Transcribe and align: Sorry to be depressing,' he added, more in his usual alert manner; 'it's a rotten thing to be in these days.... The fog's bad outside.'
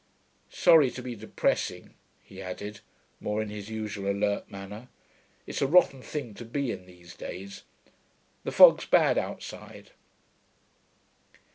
Sorry 0.49 0.89
to 0.89 1.03
be 1.03 1.15
depressing,' 1.15 1.93
he 2.23 2.41
added, 2.41 2.79
more 3.19 3.39
in 3.39 3.49
his 3.49 3.69
usual 3.69 4.09
alert 4.11 4.49
manner; 4.49 4.87
'it's 5.45 5.61
a 5.61 5.67
rotten 5.67 6.01
thing 6.01 6.33
to 6.33 6.43
be 6.43 6.71
in 6.71 6.87
these 6.87 7.13
days.... 7.13 7.61
The 8.43 8.51
fog's 8.51 8.87
bad 8.87 9.19
outside.' 9.19 9.91